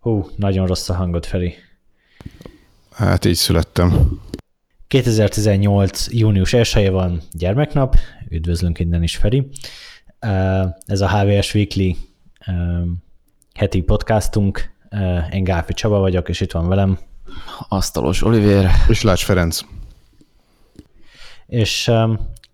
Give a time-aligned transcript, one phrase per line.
[0.00, 1.54] Hú, nagyon rossz a hangod, Feri.
[2.90, 4.20] Hát így születtem.
[4.88, 6.06] 2018.
[6.10, 7.96] június 1 van gyermeknap,
[8.28, 9.48] üdvözlünk innen is, Feri.
[10.86, 11.90] Ez a HVS Weekly
[13.54, 14.72] heti podcastunk.
[15.32, 16.98] Én Gáfi Csaba vagyok, és itt van velem.
[17.68, 18.70] Asztalos Oliver.
[18.88, 19.60] És Lács Ferenc.
[21.46, 21.90] És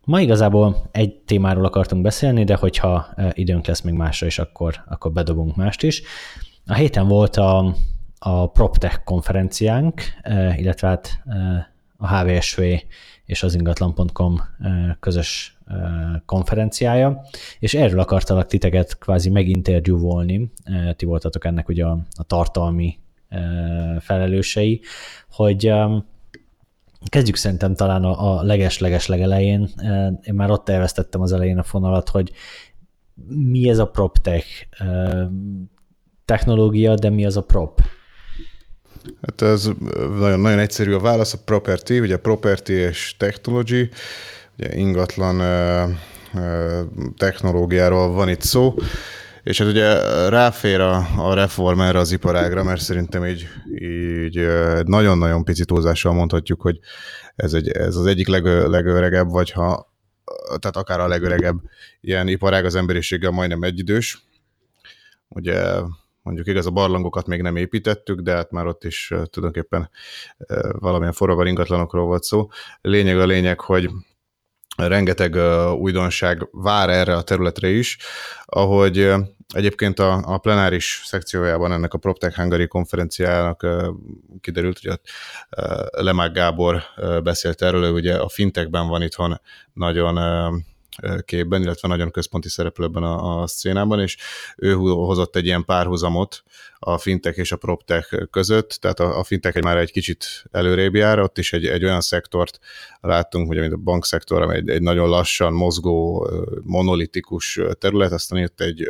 [0.04, 5.12] ma igazából egy témáról akartunk beszélni, de hogyha időnk lesz még másra is, akkor, akkor
[5.12, 6.02] bedobunk mást is.
[6.68, 7.74] A héten volt a,
[8.18, 10.02] a PropTech konferenciánk,
[10.56, 11.22] illetve hát
[11.96, 12.62] a HVSV
[13.24, 14.40] és az ingatlan.com
[15.00, 15.58] közös
[16.24, 17.22] konferenciája,
[17.58, 20.52] és erről akartalak titeket kvázi meginterjúvolni,
[20.96, 22.98] ti voltatok ennek ugye a, a tartalmi
[23.98, 24.80] felelősei,
[25.30, 25.72] hogy
[27.04, 29.68] kezdjük szerintem talán a, a leges-leges legelején.
[30.22, 32.32] Én már ott elvesztettem az elején a fonalat, hogy
[33.28, 34.46] mi ez a PropTech
[36.26, 37.80] technológia, de mi az a prop?
[39.22, 39.70] Hát ez
[40.18, 43.88] nagyon, nagyon egyszerű a válasz, a property, ugye property és technology,
[44.58, 45.42] ugye ingatlan
[47.16, 48.74] technológiáról van itt szó,
[49.42, 54.46] és hát ugye ráfér a, a reform erre az iparágra, mert szerintem így, így
[54.84, 56.78] nagyon-nagyon pici túlzással mondhatjuk, hogy
[57.36, 59.92] ez, egy, ez az egyik leg, legöregebb, vagy ha,
[60.58, 61.56] tehát akár a legöregebb
[62.00, 64.24] ilyen iparág az emberiséggel majdnem egyidős.
[65.28, 65.62] Ugye
[66.26, 69.90] mondjuk igaz, a barlangokat még nem építettük, de hát már ott is tulajdonképpen
[70.72, 72.48] valamilyen forróval ingatlanokról volt szó.
[72.80, 73.90] Lényeg a lényeg, hogy
[74.76, 75.34] rengeteg
[75.74, 77.98] újdonság vár erre a területre is,
[78.44, 79.12] ahogy
[79.54, 83.66] egyébként a, a plenáris szekciójában ennek a PropTech Hungary konferenciának
[84.40, 85.00] kiderült, hogy
[85.90, 86.82] Lemák Gábor
[87.22, 89.40] beszélt erről, ő ugye a fintekben van itthon
[89.72, 90.18] nagyon
[91.24, 94.16] képben, illetve nagyon központi szereplőben a, a szcénában, és
[94.56, 96.42] ő hozott egy ilyen párhuzamot
[96.88, 101.18] a fintech és a proptech között, tehát a, a fintech már egy kicsit előrébb jár,
[101.18, 102.58] ott is egy, egy olyan szektort
[103.00, 106.28] láttunk, ugye, mint a bankszektor, ami egy, egy nagyon lassan mozgó,
[106.62, 108.88] monolitikus terület, aztán jött egy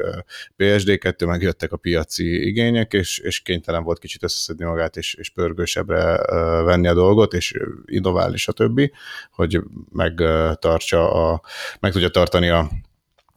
[0.59, 6.17] PSD2, megjöttek a piaci igények, és, és kénytelen volt kicsit összeszedni magát, és, és pörgősebbre
[6.63, 7.55] venni a dolgot, és
[7.85, 8.91] innoválni, stb.,
[9.31, 9.61] hogy
[9.93, 11.41] megtartsa a,
[11.81, 12.71] meg tudja tartani a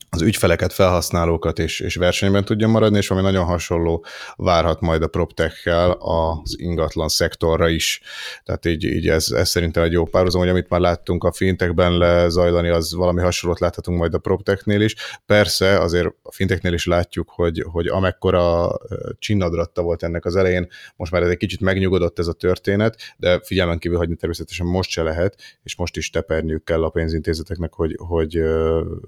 [0.10, 4.06] az ügyfeleket, felhasználókat és, és versenyben tudja maradni, és ami nagyon hasonló
[4.36, 8.02] várhat majd a PropTech-kel az ingatlan szektorra is.
[8.44, 11.98] Tehát így, így ez, ez szerintem egy jó párhuzam, hogy amit már láttunk a fintekben
[11.98, 14.96] lezajlani, az valami hasonlót láthatunk majd a PropTech-nél is.
[15.26, 18.78] Persze azért a finteknél is látjuk, hogy, hogy amekkora
[19.20, 23.40] csinnadratta volt ennek az elején, most már ez egy kicsit megnyugodott ez a történet, de
[23.44, 27.96] figyelmen kívül hagyni természetesen most se lehet, és most is teperniük kell a pénzintézeteknek, hogy,
[27.98, 28.42] hogy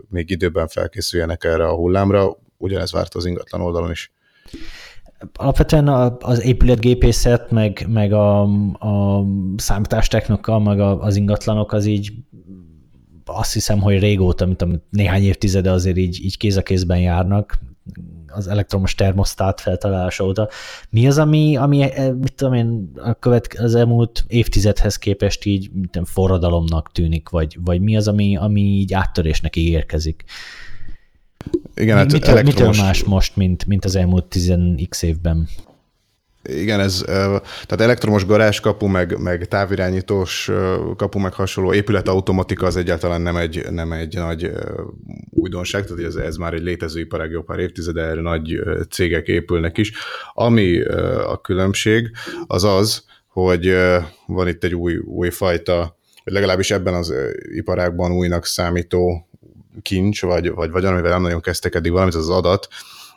[0.09, 4.11] még időben fel felkészüljenek erre a hullámra, ugyanez várt az ingatlan oldalon is.
[5.33, 5.87] Alapvetően
[6.19, 8.41] az épületgépészet, meg, meg a,
[8.71, 9.25] a
[9.55, 12.13] számítástechnika, meg az ingatlanok az így
[13.25, 17.59] azt hiszem, hogy régóta, mint amit néhány évtizede azért így, így kéz a kézben járnak,
[18.27, 20.49] az elektromos termosztát feltalálása óta.
[20.89, 26.05] Mi az, ami, ami mit tudom én, a követ, az elmúlt évtizedhez képest így tudom,
[26.05, 30.23] forradalomnak tűnik, vagy, vagy mi az, ami, ami így áttörésnek ígérkezik?
[31.75, 32.77] Igen, hát mitől, elektromos...
[32.77, 35.47] mitől más most, mint, mint az elmúlt 10x évben?
[36.43, 40.51] Igen, ez, tehát elektromos garázskapu, meg, meg távirányítós
[40.97, 44.51] kapu, meg hasonló épületautomatika az egyáltalán nem egy, nem egy nagy
[45.29, 48.59] újdonság, tehát ez, ez már egy létező iparág jó pár évtizede, erre nagy
[48.89, 49.91] cégek épülnek is.
[50.33, 50.81] Ami
[51.27, 52.11] a különbség,
[52.47, 53.75] az az, hogy
[54.25, 57.13] van itt egy új, új fajta, legalábbis ebben az
[57.55, 59.29] iparágban újnak számító
[59.81, 62.67] kincs, vagy, vagy, vagy amivel nem nagyon kezdtek eddig valamit, az, az adat,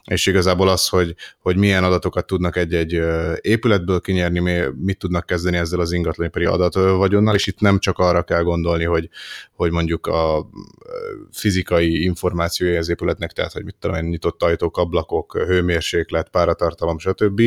[0.04, 3.00] és igazából az, hogy, hogy milyen adatokat tudnak egy-egy
[3.40, 8.42] épületből kinyerni, mit tudnak kezdeni ezzel az ingatlanipari adatvagyonnal, és itt nem csak arra kell
[8.42, 9.08] gondolni, hogy,
[9.52, 10.48] hogy mondjuk a
[11.32, 17.42] fizikai információja az épületnek, tehát hogy mit tudom én, nyitott ajtók, ablakok, hőmérséklet, páratartalom, stb.,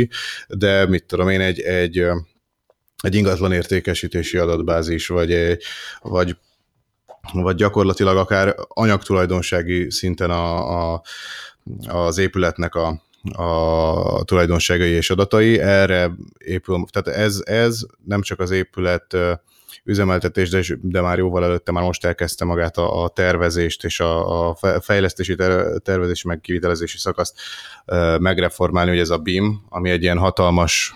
[0.48, 2.06] de mit tudom én, egy, egy
[3.02, 5.58] egy ingatlan értékesítési adatbázis, vagy,
[6.02, 6.38] vagy
[7.34, 11.02] vagy gyakorlatilag akár anyagtulajdonsági szinten a, a,
[11.88, 13.02] az épületnek a,
[13.32, 19.16] a tulajdonságai és adatai, erre épül, tehát ez, ez nem csak az épület
[19.84, 24.50] üzemeltetés, de, de már jóval előtte már most elkezdte magát a, a tervezést és a,
[24.50, 27.40] a fejlesztési ter, tervezési meg kivitelezési szakaszt
[28.20, 30.96] megreformálni, hogy ez a BIM, ami egy ilyen hatalmas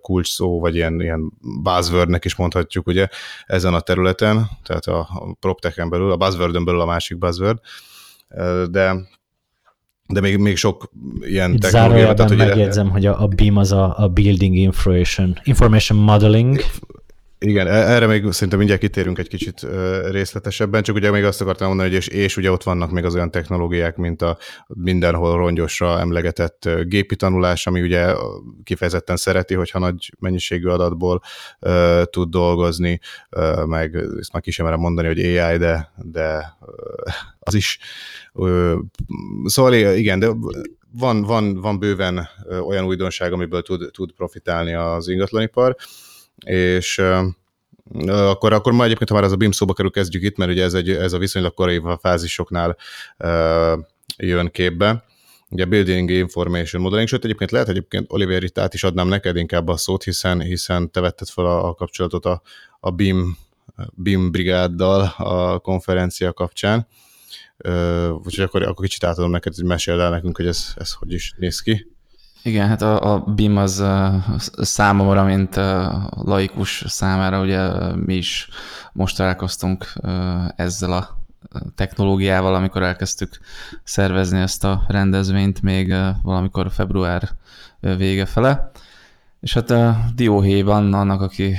[0.00, 1.32] kulcs szó, vagy ilyen, ilyen
[1.62, 3.08] buzzwordnek is mondhatjuk ugye
[3.46, 7.58] ezen a területen, tehát a, a PropTech-en belül, a buzzwordön belül a másik buzzword,
[8.70, 8.94] de
[10.06, 12.14] de még, még sok ilyen Itt technológia.
[12.14, 16.60] Tehát, megjegyzem, hogy a, a BIM az a, a Building Information, Information Modeling,
[17.42, 19.66] igen, e- erre még szerintem mindjárt kitérünk egy kicsit
[20.10, 23.14] részletesebben, csak ugye még azt akartam mondani, hogy és, és ugye ott vannak még az
[23.14, 28.14] olyan technológiák, mint a mindenhol rongyosra emlegetett gépi tanulás, ami ugye
[28.64, 31.22] kifejezetten szereti, hogyha nagy mennyiségű adatból
[31.60, 33.00] uh, tud dolgozni,
[33.30, 37.78] uh, meg ezt már ki sem mondani, hogy AI, de, de uh, az is.
[38.32, 38.78] Uh,
[39.44, 40.28] szóval igen, de
[40.92, 42.28] van, van, van bőven
[42.66, 45.76] olyan újdonság, amiből tud, tud profitálni az ingatlanipar,
[46.46, 47.02] és
[48.06, 50.64] akkor, akkor majd egyébként, ha már ez a BIM szóba kerül, kezdjük itt, mert ugye
[50.64, 52.76] ez, egy, ez a viszonylag korai fázisoknál
[54.16, 55.04] jön képbe.
[55.50, 59.68] Ugye Building Information Modeling, sőt egyébként lehet egyébként Oliver itt át is adnám neked inkább
[59.68, 62.42] a szót, hiszen, hiszen te vetted fel a, a kapcsolatot a,
[62.80, 63.36] a BIM,
[63.92, 66.86] BIM brigáddal a konferencia kapcsán.
[68.24, 71.34] Úgyhogy akkor, akkor kicsit átadom neked, hogy meséld el nekünk, hogy ez, ez hogy is
[71.36, 71.91] néz ki.
[72.44, 73.84] Igen, hát a, a BIM az
[74.56, 75.60] számomra, mint
[76.10, 78.48] laikus számára, ugye mi is
[78.92, 79.92] most találkoztunk
[80.56, 81.20] ezzel a
[81.74, 83.38] technológiával, amikor elkezdtük
[83.84, 87.28] szervezni ezt a rendezvényt, még valamikor február
[87.80, 88.70] vége fele.
[89.40, 91.56] És hát a dióhéjban, annak, aki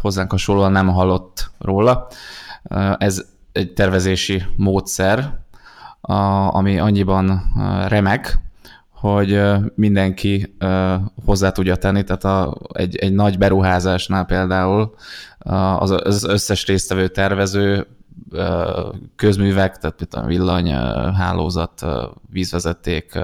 [0.00, 2.06] hozzánk hasonlóan nem hallott róla,
[2.98, 5.38] ez egy tervezési módszer,
[6.50, 7.42] ami annyiban
[7.88, 8.38] remek,
[9.00, 9.42] hogy
[9.74, 10.56] mindenki
[11.24, 14.94] hozzá tudja tenni, tehát a, egy, egy nagy beruházásnál például
[15.78, 17.86] az, az összes résztvevő tervező
[19.16, 20.70] közművek, tehát a villany,
[21.14, 21.86] hálózat,
[22.30, 23.18] vízvezeték,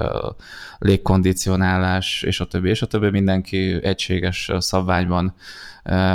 [0.77, 3.09] légkondicionálás, és a többi, és a többi.
[3.09, 5.33] Mindenki egységes szabványban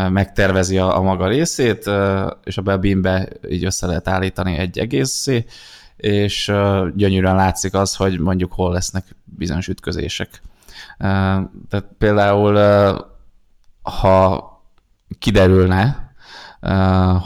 [0.08, 1.90] megtervezi a, a maga részét,
[2.44, 5.44] és a BIM-be így össze lehet állítani egy egészé,
[6.02, 6.52] és
[6.94, 10.42] gyönyörűen látszik az, hogy mondjuk hol lesznek bizonyos ütközések.
[11.68, 12.56] Tehát például,
[13.82, 14.50] ha
[15.18, 16.11] kiderülne,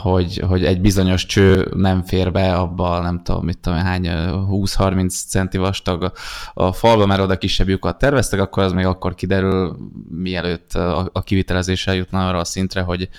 [0.01, 5.27] hogy, hogy egy bizonyos cső nem fér be abba, nem tudom, mit tudom, hány 20-30
[5.27, 6.11] centi vastag
[6.53, 9.77] a, falba, mert oda kisebb lyukat terveztek, akkor az még akkor kiderül,
[10.09, 13.09] mielőtt a, a kivitelezéssel jutna arra a szintre, hogy,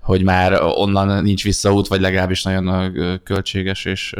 [0.00, 2.92] hogy már onnan nincs visszaút, vagy legalábbis nagyon
[3.24, 4.14] költséges, és,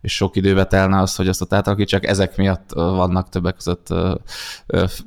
[0.00, 2.06] és sok időbe telne az, hogy azt ott átalakítsák.
[2.06, 3.94] Ezek miatt vannak többek között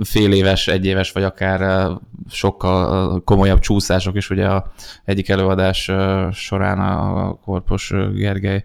[0.04, 1.92] fél éves, egy éves, vagy akár
[2.30, 4.30] sokkal komolyabb csúszások is.
[4.30, 4.72] Ugye a
[5.06, 5.85] egyik előadás
[6.32, 8.64] során a Korpos Gergely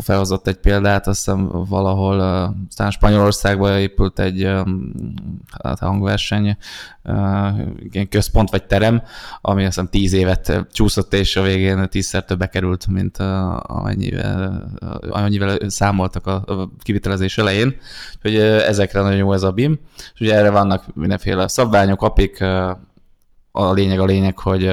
[0.00, 2.20] felhozott egy példát, azt hiszem valahol,
[2.68, 4.50] aztán Spanyolországban épült egy
[5.62, 6.56] hát hangverseny,
[7.90, 9.02] ilyen központ vagy terem,
[9.40, 13.16] ami azt hiszem tíz évet csúszott, és a végén tízszer többe került, mint
[13.62, 14.70] amennyivel,
[15.10, 17.76] amennyivel számoltak a kivitelezés elején.
[18.16, 19.78] Úgyhogy ezekre nagyon jó ez a BIM,
[20.14, 22.44] és ugye erre vannak mindenféle szabványok, apik,
[23.52, 24.70] a lényeg a lényeg, hogy,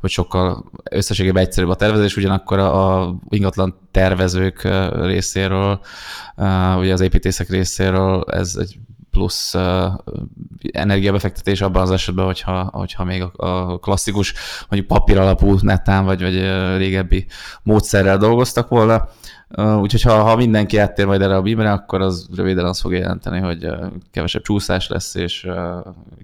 [0.00, 5.80] hogy sokkal összességében egyszerűbb a tervezés, ugyanakkor a, ingatlan tervezők részéről,
[6.78, 8.78] ugye az építészek részéről ez egy
[9.10, 9.54] plusz
[10.72, 14.34] energiabefektetés abban az esetben, hogyha, hogyha még a klasszikus,
[14.68, 16.34] mondjuk papír alapú netán, vagy, vagy
[16.76, 17.26] régebbi
[17.62, 19.08] módszerrel dolgoztak volna,
[19.54, 23.40] Úgyhogy ha, ha mindenki áttér majd erre a bímre, akkor az röviden azt fogja jelenteni,
[23.40, 23.68] hogy
[24.10, 25.48] kevesebb csúszás lesz, és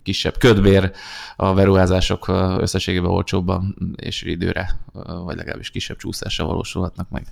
[0.02, 0.90] kisebb ködbér,
[1.36, 2.28] a beruházások
[2.58, 4.78] összességében olcsóbban és időre,
[5.24, 7.22] vagy legalábbis kisebb csúszással valósulhatnak meg.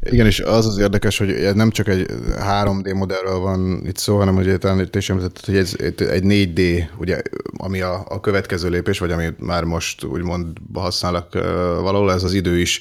[0.00, 2.06] Igen, és az az érdekes, hogy nem csak egy
[2.38, 7.22] 3D modellről van itt szó, hanem hogy talán te is hogy ez egy 4D, ugye,
[7.56, 11.34] ami a, a következő lépés, vagy ami már most úgymond használnak
[11.80, 12.80] valahol, ez az idő is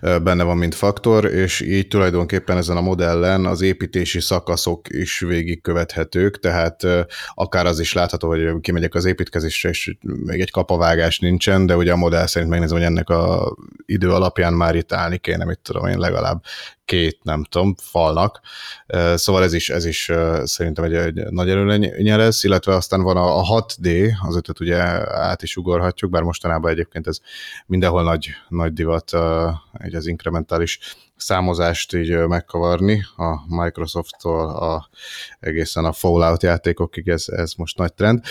[0.00, 6.40] benne van, mint faktor, és így tulajdonképpen ezen a modellen az építési szakaszok is végigkövethetők,
[6.40, 6.86] tehát
[7.34, 11.92] akár az is látható, hogy kimegyek az építkezésre, és még egy kapavágás nincsen, de ugye
[11.92, 13.33] a modell szerint megnézem, hogy ennek a
[13.86, 16.42] idő alapján már itt állni kéne, mit tudom én, legalább
[16.84, 18.40] két, nem tudom, falnak.
[19.14, 20.10] Szóval ez is, ez is
[20.44, 24.76] szerintem egy, egy nagy előnye lesz, illetve aztán van a, a 6D, az ötöt ugye
[25.16, 27.18] át is ugorhatjuk, bár mostanában egyébként ez
[27.66, 29.12] mindenhol nagy, nagy divat,
[29.72, 30.78] egy az inkrementális
[31.16, 34.88] számozást így megkavarni a Microsoft-tól a,
[35.40, 38.22] egészen a Fallout játékokig, ez, ez most nagy trend.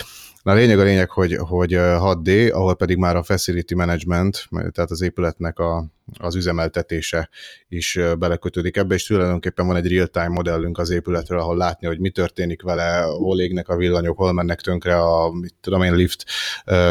[0.42, 4.90] Na a lényeg a lényeg, hogy, hogy 6D, ahol pedig már a facility management, tehát
[4.90, 5.84] az épületnek a,
[6.18, 7.28] az üzemeltetése
[7.68, 12.10] is belekötődik ebbe, és tulajdonképpen van egy real-time modellünk az épületről, ahol látni, hogy mi
[12.10, 16.24] történik vele, hol égnek a villanyok, hol mennek tönkre a, mit tudom én, lift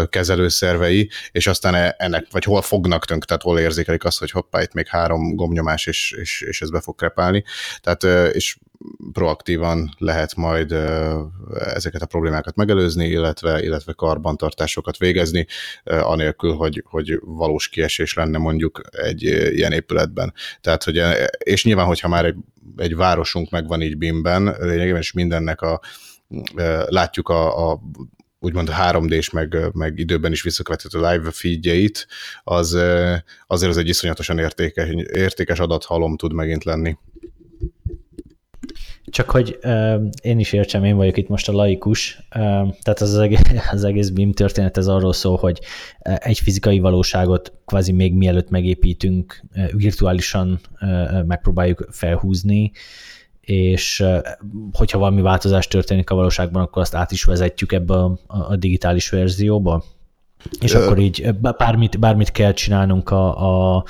[0.10, 4.62] kezelőszervei, és aztán e, ennek, vagy hol fognak tönkre, tehát hol érzékelik azt, hogy hoppá,
[4.62, 7.44] itt még három gomnyomás, és, és, és ez be fog krepálni.
[7.82, 8.58] Tehát, és
[9.12, 10.72] proaktívan lehet majd
[11.74, 15.48] ezeket a problémákat megelőzni, illetve, illetve karbantartásokat végezni,
[15.84, 20.34] anélkül, hogy, hogy valós kiesés lenne mondjuk egy ilyen épületben.
[20.62, 21.02] Tehát, hogy,
[21.38, 22.36] és nyilván, hogyha már egy,
[22.78, 25.80] egy városunk megvan így BIM-ben, lényegében is mindennek a
[26.88, 27.80] látjuk a, a
[28.40, 32.08] úgymond 3D-s, meg, meg időben is visszakövethető live feedjeit,
[32.44, 32.74] az
[33.48, 36.98] azért az egy iszonyatosan értékes, értékes adathalom tud megint lenni.
[39.14, 39.60] Csak hogy
[40.22, 43.14] én is értsem, én vagyok itt most a laikus, tehát az,
[43.72, 45.60] az, egész, BIM történet ez arról szól, hogy
[46.00, 52.72] egy fizikai valóságot kvázi még mielőtt megépítünk, virtuálisan uh, megpróbáljuk felhúzni,
[53.42, 54.04] és
[54.72, 59.10] hogyha valami változás történik a valóságban, akkor azt át is vezetjük ebbe a, a digitális
[59.10, 59.84] verzióba.
[60.60, 63.84] És akkor így bármit, bármit kell csinálnunk a, a,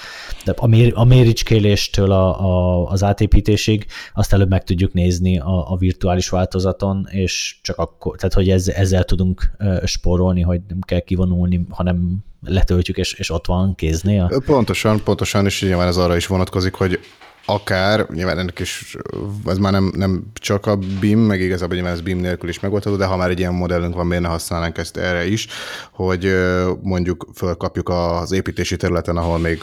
[0.55, 5.77] a, mér, a méricskéléstől a, a, az átépítésig, azt előbb meg tudjuk nézni a, a
[5.77, 9.51] virtuális változaton, és csak akkor, tehát hogy ez, ezzel tudunk
[9.83, 14.31] spórolni, hogy nem kell kivonulni, hanem letöltjük, és, és ott van kéznél.
[14.45, 16.99] Pontosan, pontosan, és nyilván ez arra is vonatkozik, hogy
[17.45, 18.97] akár, nyilván ennek is,
[19.45, 22.95] ez már nem, nem csak a BIM, meg igazából nyilván ez BIM nélkül is megoldható,
[22.95, 25.47] de ha már egy ilyen modellünk van, miért ne használnánk ezt erre is,
[25.91, 26.35] hogy
[26.81, 29.61] mondjuk fölkapjuk az építési területen, ahol még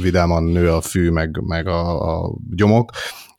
[0.00, 2.90] vidáman nő a fű, meg, meg a, a gyomok,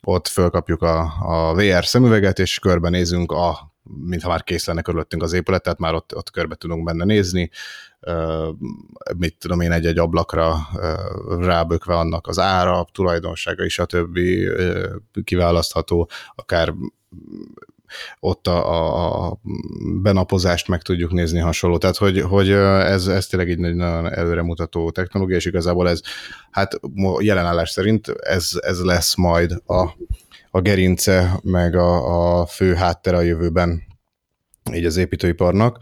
[0.02, 5.32] ott fölkapjuk a, a VR szemüveget, és körbenézünk a mintha már kész lenne körülöttünk az
[5.32, 7.50] épület, tehát már ott, ott körbe tudunk benne nézni,
[9.16, 10.56] mit tudom én, egy-egy ablakra
[11.38, 14.48] rábökve annak az ára, tulajdonsága és a többi
[15.24, 16.74] kiválasztható, akár
[18.20, 19.40] ott a, a
[20.02, 21.78] benapozást meg tudjuk nézni hasonló.
[21.78, 26.00] Tehát, hogy, hogy ez, ez tényleg egy nagyon előremutató technológia, és igazából ez,
[26.50, 26.80] hát
[27.18, 29.96] jelenállás szerint ez, ez lesz majd a,
[30.50, 33.82] a gerince, meg a, a fő háttere a jövőben
[34.72, 35.78] így az építőiparnak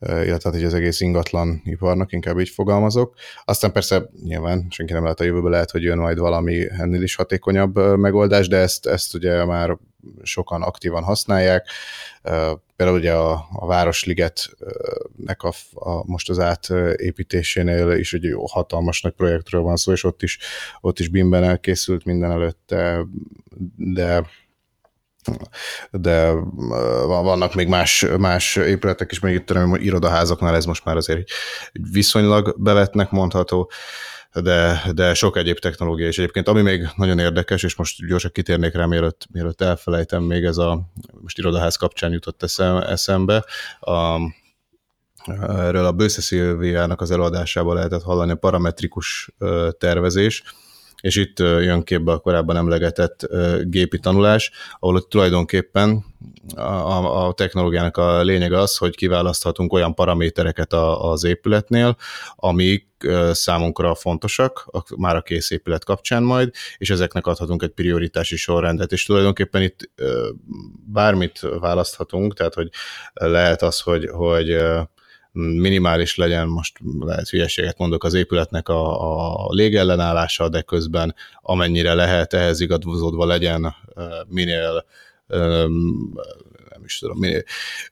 [0.00, 3.14] illetve hát az egész ingatlan iparnak, inkább így fogalmazok.
[3.44, 7.14] Aztán persze nyilván senki nem lehet a jövőben, lehet, hogy jön majd valami ennél is
[7.14, 9.78] hatékonyabb megoldás, de ezt, ezt ugye már
[10.22, 11.68] sokan aktívan használják.
[12.76, 19.62] Például ugye a, a Városligetnek a, a, most az átépítésénél is egy hatalmas nagy projektről
[19.62, 20.38] van szó, és ott is,
[20.80, 23.06] ott is BIM-ben elkészült minden előtte,
[23.76, 24.26] de
[25.90, 26.30] de
[27.06, 31.28] vannak még más, más épületek is, még itt tudom, irodaházaknál ez most már azért
[31.72, 33.70] viszonylag bevetnek mondható,
[34.32, 36.48] de, de sok egyéb technológia is egyébként.
[36.48, 40.80] Ami még nagyon érdekes, és most gyorsan kitérnék rá, mielőtt, mielőtt elfelejtem, még ez a,
[41.20, 43.44] most irodaház kapcsán jutott eszem, eszembe,
[43.80, 44.18] a,
[45.40, 49.30] erről a Bősze Szilviának az előadásában lehetett hallani a parametrikus
[49.78, 50.42] tervezés,
[51.00, 53.28] és itt jön képbe a korábban emlegetett
[53.62, 56.04] gépi tanulás, ahol tulajdonképpen
[56.56, 61.96] a, a technológiának a lényege az, hogy kiválaszthatunk olyan paramétereket az épületnél,
[62.36, 62.86] amik
[63.32, 69.04] számunkra fontosak, már a kész épület kapcsán majd, és ezeknek adhatunk egy prioritási sorrendet, és
[69.04, 69.90] tulajdonképpen itt
[70.92, 72.68] bármit választhatunk, tehát hogy
[73.12, 74.56] lehet az, hogy, hogy
[75.38, 82.32] minimális legyen, most lehet hülyeséget mondok, az épületnek a, a légellenállása, de közben amennyire lehet
[82.32, 83.74] ehhez igazodva legyen
[84.28, 84.84] minél
[86.70, 87.42] nem is tudom, minél,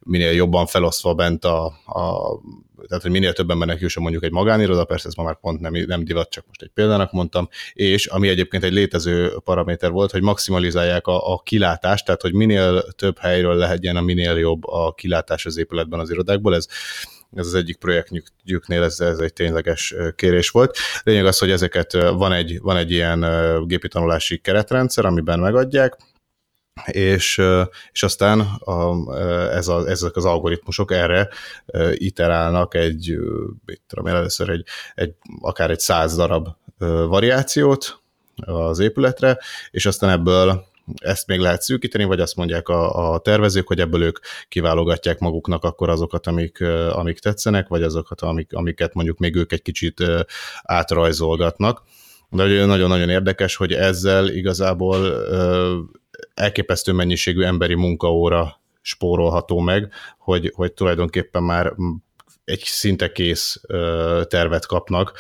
[0.01, 2.41] minél jobban felosztva bent a, a
[2.87, 5.73] tehát hogy minél többen embernek jusson mondjuk egy magániroda, persze ez ma már pont nem,
[5.87, 10.23] nem divat, csak most egy példának mondtam, és ami egyébként egy létező paraméter volt, hogy
[10.23, 15.47] maximalizálják a, a kilátást, tehát hogy minél több helyről lehetjen a minél jobb a kilátás
[15.47, 16.67] az épületben az irodákból, ez
[17.35, 20.77] ez az egyik projektjüknél ez, ez egy tényleges kérés volt.
[21.03, 23.25] Lényeg az, hogy ezeket van egy, van egy ilyen
[23.67, 25.97] gépi tanulási keretrendszer, amiben megadják,
[26.85, 27.43] és,
[27.93, 29.15] és aztán a,
[29.53, 31.29] ez a, ezek az algoritmusok erre
[31.93, 33.17] iterálnak egy,
[33.65, 36.49] mit tudom én, először egy, egy, akár egy száz darab
[37.09, 38.01] variációt
[38.37, 39.39] az épületre,
[39.71, 40.65] és aztán ebből
[40.95, 45.65] ezt még lehet szűkíteni, vagy azt mondják a, a tervezők, hogy ebből ők kiválogatják maguknak
[45.65, 50.03] akkor azokat, amik, amik tetszenek, vagy azokat, amik, amiket mondjuk még ők egy kicsit
[50.63, 51.83] átrajzolgatnak.
[52.31, 55.27] De nagyon-nagyon érdekes, hogy ezzel igazából
[56.35, 61.75] elképesztő mennyiségű emberi munkaóra spórolható meg, hogy, hogy tulajdonképpen már
[62.45, 63.61] egy szinte kész
[64.29, 65.13] tervet kapnak,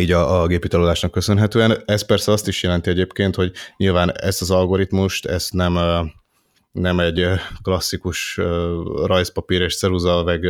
[0.00, 1.82] így a, a gépi tanulásnak köszönhetően.
[1.86, 5.78] Ez persze azt is jelenti egyébként, hogy nyilván ezt az algoritmust, ezt nem,
[6.72, 7.26] nem egy
[7.62, 8.40] klasszikus
[9.04, 10.46] rajzpapír és ceruza meg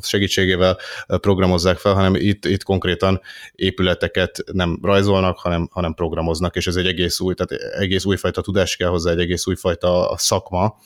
[0.00, 3.20] segítségével programozzák fel, hanem itt, itt konkrétan
[3.52, 8.76] épületeket nem rajzolnak, hanem, hanem programoznak, és ez egy egész új, tehát egész újfajta tudás
[8.76, 10.76] kell hozzá, egy egész újfajta szakma,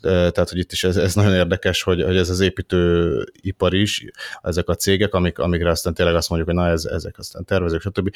[0.00, 4.04] tehát hogy itt is ez, ez nagyon érdekes, hogy, hogy ez az építőipar is,
[4.42, 7.80] ezek a cégek, amik, amikre aztán tényleg azt mondjuk, hogy na ez, ezek aztán tervezők,
[7.80, 8.14] stb.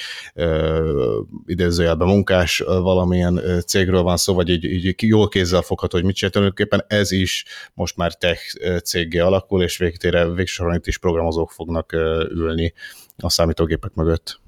[1.47, 6.33] idézőjelben munkás valamilyen cégről van szó, vagy így, így jól kézzel fogható, hogy mit csinál,
[6.33, 7.45] tulajdonképpen ez is
[7.75, 8.41] most már tech
[8.83, 11.93] céggé alakul, és végtére végsősoron itt is programozók fognak
[12.33, 12.73] ülni
[13.17, 14.41] a számítógépek mögött.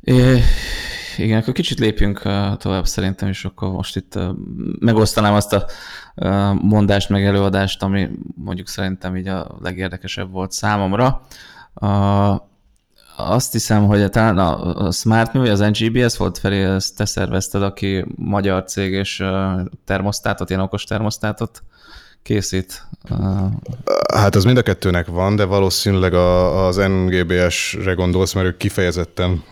[0.00, 0.40] É,
[1.18, 2.22] igen, akkor kicsit lépjünk
[2.56, 4.18] tovább szerintem, és akkor most itt
[4.78, 5.66] megosztanám azt a
[6.62, 11.20] mondást, meg előadást, ami mondjuk szerintem így a legérdekesebb volt számomra.
[13.16, 18.64] Azt hiszem, hogy talán a SmartMe, az NGBS volt felé, ezt te szervezted, aki magyar
[18.64, 19.24] cég és
[19.84, 21.62] termosztátot, ilyen okos termosztátot
[22.22, 22.86] készít.
[24.14, 29.42] Hát az mind a kettőnek van, de valószínűleg az NGBS-re gondolsz, mert ők kifejezetten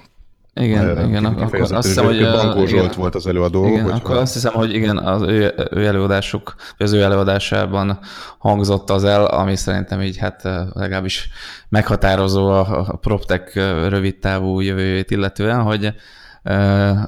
[0.61, 2.21] igen, igen, akkor azt hiszem, hogy...
[2.21, 3.67] Bankó Zsolt igen, volt az előadó.
[3.67, 7.99] Igen, akkor azt hiszem, hogy igen, az ő, ő előadásuk, az ő előadásában
[8.39, 11.29] hangzott az el, ami szerintem így hát legalábbis
[11.69, 13.57] meghatározó a, PropTech
[13.89, 15.95] rövid távú jövőjét illetően, hogy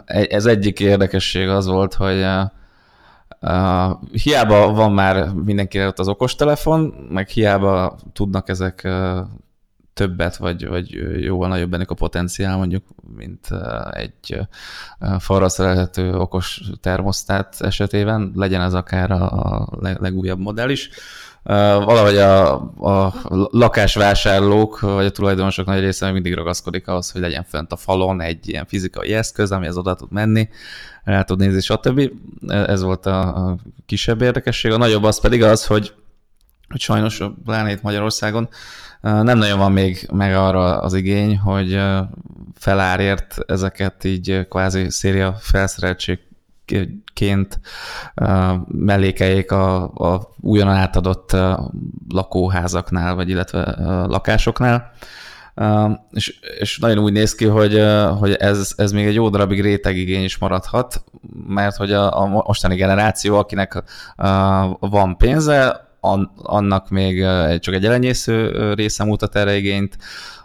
[0.08, 2.26] ez egyik érdekesség az volt, hogy
[3.40, 3.90] Uh,
[4.22, 9.18] hiába van már mindenkire ott az okostelefon, meg hiába tudnak ezek uh,
[9.98, 10.90] többet, vagy, vagy
[11.20, 12.84] jóval nagyobb ennek a potenciál mondjuk,
[13.16, 13.48] mint
[13.90, 14.38] egy
[15.18, 20.90] falra szerelhető okos termosztát esetében, legyen ez akár a legújabb modell is.
[21.42, 23.14] Valahogy a, a
[23.50, 28.20] lakásvásárlók, vagy a tulajdonosok nagy része még mindig ragaszkodik ahhoz, hogy legyen fent a falon
[28.20, 30.48] egy ilyen fizikai eszköz, amihez oda tud menni,
[31.04, 32.10] rá tud nézni, stb.
[32.48, 34.72] Ez volt a, a kisebb érdekesség.
[34.72, 35.94] A nagyobb az pedig az, hogy,
[36.68, 38.48] hogy sajnos, pláne itt Magyarországon,
[39.00, 41.80] nem nagyon van még meg arra az igény, hogy
[42.54, 47.60] felárért ezeket így kvázi széria felszereltségként
[48.66, 51.36] mellékeljék a, a újonnan átadott
[52.08, 53.76] lakóházaknál, vagy illetve
[54.06, 54.92] lakásoknál.
[56.10, 57.84] És, és nagyon úgy néz ki, hogy,
[58.18, 61.04] hogy ez, ez még egy jó darabig rétegigény is maradhat,
[61.46, 63.82] mert hogy a, a mostani generáció, akinek
[64.80, 65.87] van pénze,
[66.36, 67.26] annak még
[67.58, 69.98] csak egy elenyésző része mutat erre igényt.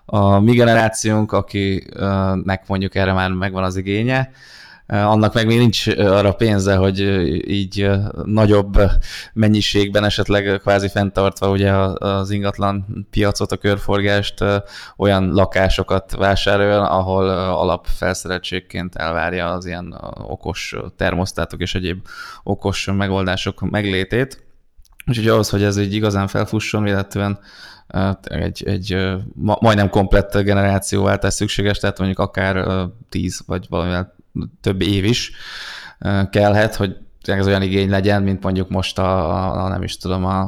[0.05, 4.31] A mi generációnk, akinek mondjuk erre már megvan az igénye,
[4.87, 6.99] annak meg még nincs arra pénze, hogy
[7.49, 7.89] így
[8.23, 8.79] nagyobb
[9.33, 14.43] mennyiségben esetleg kvázi fenntartva ugye az ingatlan piacot, a körforgást,
[14.97, 19.95] olyan lakásokat vásároljon, ahol alapfelszereltségként elvárja az ilyen
[20.27, 22.05] okos termosztátok és egyéb
[22.43, 24.43] okos megoldások meglétét.
[25.07, 27.39] Úgyhogy ahhoz, hogy ez így igazán felfusson, illetően
[28.23, 28.97] egy, egy
[29.33, 32.67] majdnem komplett generációváltás szükséges, tehát mondjuk akár
[33.09, 34.15] 10 vagy valamivel
[34.61, 35.31] több év is
[36.29, 40.39] kellhet, hogy ez olyan igény legyen, mint mondjuk most a, a, nem is tudom, a,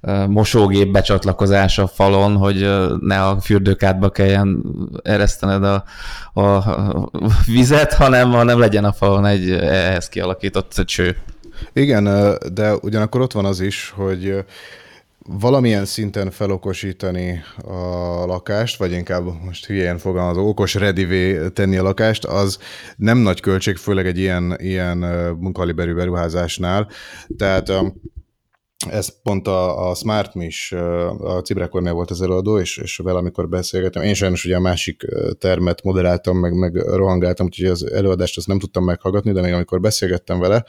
[0.00, 4.62] a mosógép a falon, hogy ne a fürdőkádba kelljen
[5.02, 5.84] eresztened a,
[6.40, 6.64] a
[7.46, 11.16] vizet, hanem, hanem legyen a falon egy ehhez kialakított cső.
[11.72, 12.04] Igen,
[12.52, 14.44] de ugyanakkor ott van az is, hogy
[15.26, 22.24] valamilyen szinten felokosítani a lakást, vagy inkább most hülyén fogalmazó, okos redivé tenni a lakást,
[22.24, 22.58] az
[22.96, 24.98] nem nagy költség, főleg egy ilyen, ilyen
[25.38, 26.88] munkaliberű beruházásnál.
[27.36, 27.72] Tehát
[28.90, 30.72] ez pont a, a Smart is,
[31.18, 35.06] a Cibrakornél volt az előadó, és, és vele amikor beszélgettem, én sajnos ugye a másik
[35.38, 39.80] termet moderáltam, meg, meg rohangáltam, úgyhogy az előadást azt nem tudtam meghallgatni, de még amikor
[39.80, 40.64] beszélgettem vele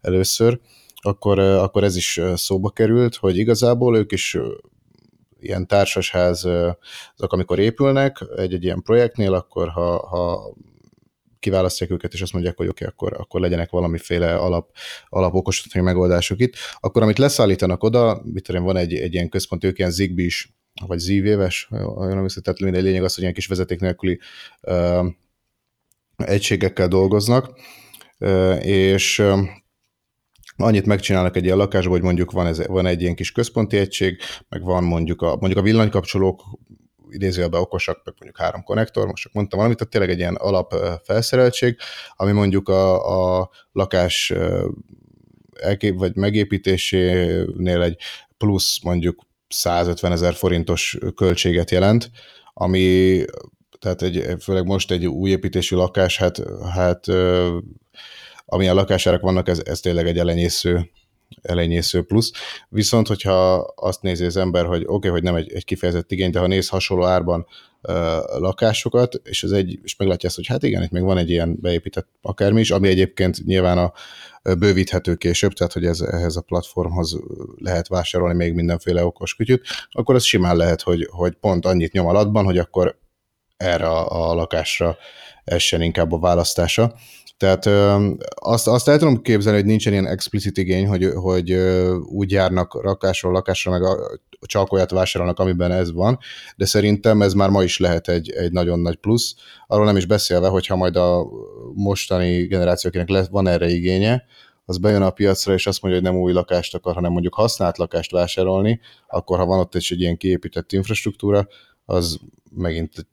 [0.00, 0.60] először,
[0.94, 4.38] akkor, akkor ez is szóba került, hogy igazából ők is
[5.40, 6.44] ilyen társasház,
[7.16, 10.54] azok amikor épülnek egy-egy ilyen projektnél, akkor ha, ha
[11.46, 14.70] kiválasztják őket, és azt mondják, hogy oké, okay, akkor, akkor legyenek valamiféle alap,
[15.08, 19.64] alap okosítani megoldások itt, akkor amit leszállítanak oda, mit tudom, van egy, egy ilyen központ,
[19.64, 20.54] ők ilyen Zigbee is,
[20.86, 24.18] vagy Z-véves, olyan tehát minden lényeg az, hogy ilyen kis vezeték nélküli
[24.60, 25.06] uh,
[26.16, 27.58] egységekkel dolgoznak,
[28.18, 29.38] uh, és uh,
[30.56, 34.20] annyit megcsinálnak egy ilyen lakásban, hogy mondjuk van, ez, van egy ilyen kis központi egység,
[34.48, 36.42] meg van mondjuk a, mondjuk a villanykapcsolók
[37.10, 40.74] idézőjelben okosak, meg mondjuk három konnektor, most csak mondtam valamit, tehát tényleg egy ilyen alap
[41.04, 41.76] felszereltség,
[42.16, 44.32] ami mondjuk a, a lakás
[45.60, 47.98] elkép, vagy megépítésénél egy
[48.36, 52.10] plusz mondjuk 150 ezer forintos költséget jelent,
[52.52, 53.24] ami
[53.78, 56.42] tehát egy, főleg most egy új építésű lakás, hát,
[56.74, 57.06] hát
[58.46, 60.90] amilyen lakásárak vannak, ez, ez tényleg egy elenyésző
[61.42, 62.32] elenyésző plusz.
[62.68, 66.30] Viszont, hogyha azt nézi az ember, hogy oké, okay, hogy nem egy, egy kifejezett igény,
[66.30, 67.46] de ha néz hasonló árban
[68.38, 71.58] lakásokat, és az egy, és meglátja ezt, hogy hát igen, itt még van egy ilyen
[71.60, 73.92] beépített akármi is, ami egyébként nyilván a
[74.58, 77.18] bővíthető később, tehát hogy ez, ehhez a platformhoz
[77.56, 82.06] lehet vásárolni még mindenféle okos kütyüt, akkor az simán lehet, hogy, hogy pont annyit nyom
[82.06, 82.98] alatban, hogy akkor
[83.56, 84.96] erre a, a lakásra
[85.44, 86.94] essen inkább a választása.
[87.36, 87.66] Tehát
[88.34, 91.52] azt, azt el tudom képzelni, hogy nincsen ilyen explicit igény, hogy, hogy
[92.04, 96.18] úgy járnak rakásról lakásra, meg a, csak olyat vásárolnak, amiben ez van,
[96.56, 99.34] de szerintem ez már ma is lehet egy, egy nagyon nagy plusz.
[99.66, 101.26] Arról nem is beszélve, hogyha majd a
[101.74, 104.24] mostani generáció, akinek lesz, van erre igénye,
[104.64, 107.78] az bejön a piacra, és azt mondja, hogy nem új lakást akar, hanem mondjuk használt
[107.78, 111.46] lakást vásárolni, akkor ha van ott egy ilyen kiépített infrastruktúra,
[111.86, 112.18] az
[112.56, 113.06] megint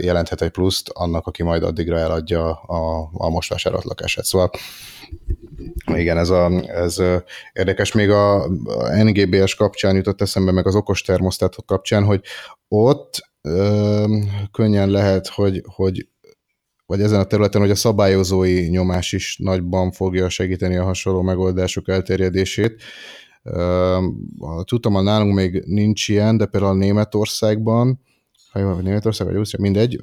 [0.00, 4.24] jelenthet egy pluszt annak, aki majd addigra eladja a, a most vásárolt lakását.
[4.24, 4.50] Szóval
[5.86, 7.02] igen, ez, a, ez
[7.52, 7.92] érdekes.
[7.92, 12.22] Még a, a NGBS kapcsán jutott eszembe, meg az okos termosztátok kapcsán, hogy
[12.68, 14.16] ott ö,
[14.52, 16.08] könnyen lehet, hogy, hogy
[16.86, 21.88] vagy ezen a területen, hogy a szabályozói nyomás is nagyban fogja segíteni a hasonló megoldások
[21.88, 22.82] elterjedését.
[24.64, 28.00] Tudtam, hogy nálunk még nincs ilyen, de például Németországban
[28.50, 30.00] ha jól Németország vagy Ausztria, mindegy,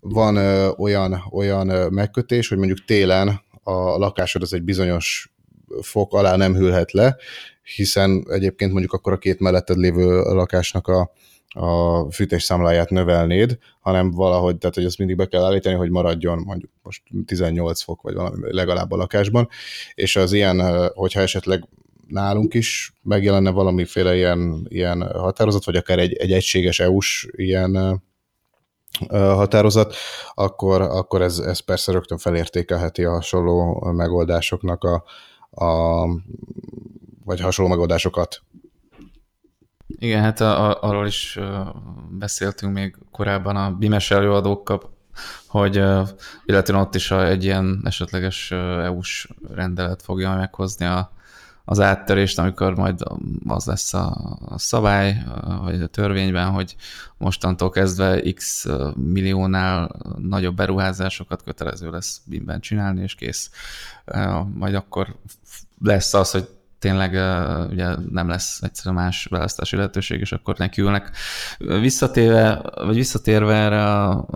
[0.00, 5.32] van ö, olyan, olyan megkötés, hogy mondjuk télen a lakásod az egy bizonyos
[5.80, 7.16] fok alá nem hűlhet le,
[7.74, 11.12] hiszen egyébként mondjuk akkor a két melletted lévő lakásnak a,
[11.48, 16.70] a fűtésszámláját növelnéd, hanem valahogy, tehát hogy azt mindig be kell állítani, hogy maradjon mondjuk
[16.82, 19.48] most 18 fok, vagy valami legalább a lakásban,
[19.94, 21.68] és az ilyen, hogyha esetleg
[22.12, 28.02] nálunk is megjelenne valamiféle ilyen, ilyen határozat, vagy akár egy, egy egységes EU-s ilyen
[29.08, 29.94] határozat,
[30.34, 35.04] akkor, akkor ez, ez persze rögtön felértékelheti a hasonló megoldásoknak a,
[35.64, 36.06] a
[37.24, 38.42] vagy hasonló megoldásokat.
[39.86, 41.38] Igen, hát a, a, arról is
[42.10, 44.80] beszéltünk még korábban a BIMES előadókkal,
[45.46, 45.76] hogy
[46.44, 48.50] illetve ott is egy ilyen esetleges
[48.82, 51.12] EU-s rendelet fogja meghozni a,
[51.72, 53.00] az áttörést, amikor majd
[53.46, 55.24] az lesz a, szabály,
[55.62, 56.76] vagy a törvényben, hogy
[57.18, 63.50] mostantól kezdve x milliónál nagyobb beruházásokat kötelező lesz BIM-ben csinálni, és kész.
[64.54, 65.16] Majd akkor
[65.82, 66.48] lesz az, hogy
[66.82, 67.10] tényleg
[67.70, 71.10] ugye nem lesz egyszerűen más választási lehetőség, és akkor nekiülnek.
[71.58, 74.26] Visszatéve, vagy visszatérve erre a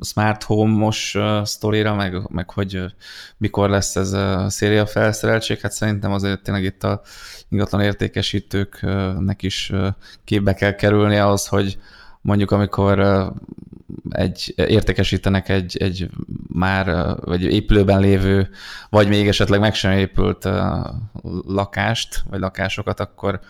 [0.00, 2.84] smart home-os sztorira, meg, meg hogy
[3.36, 7.00] mikor lesz ez a széria felszereltség, hát szerintem azért tényleg itt a
[7.48, 9.72] ingatlan értékesítőknek is
[10.24, 11.78] képbe kell kerülni ahhoz, hogy
[12.26, 12.98] mondjuk amikor
[14.10, 16.08] egy, értékesítenek egy, egy
[16.48, 18.48] már, vagy épülőben lévő,
[18.90, 20.48] vagy még esetleg meg sem épült
[21.46, 23.40] lakást, vagy lakásokat, akkor